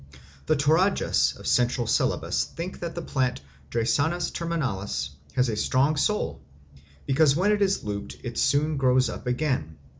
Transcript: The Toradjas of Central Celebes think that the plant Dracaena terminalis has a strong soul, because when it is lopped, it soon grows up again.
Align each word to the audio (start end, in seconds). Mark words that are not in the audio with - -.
The 0.47 0.55
Toradjas 0.55 1.35
of 1.37 1.45
Central 1.45 1.85
Celebes 1.85 2.45
think 2.55 2.79
that 2.79 2.95
the 2.95 3.03
plant 3.03 3.41
Dracaena 3.69 4.17
terminalis 4.33 5.09
has 5.35 5.47
a 5.47 5.55
strong 5.55 5.95
soul, 5.95 6.41
because 7.05 7.35
when 7.35 7.51
it 7.51 7.61
is 7.61 7.83
lopped, 7.83 8.17
it 8.23 8.39
soon 8.39 8.77
grows 8.77 9.11
up 9.11 9.27
again. 9.27 9.77